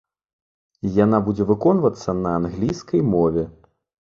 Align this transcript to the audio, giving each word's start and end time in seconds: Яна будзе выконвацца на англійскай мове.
Яна 1.03 1.19
будзе 1.27 1.43
выконвацца 1.51 2.17
на 2.23 2.35
англійскай 2.41 3.01
мове. 3.13 3.43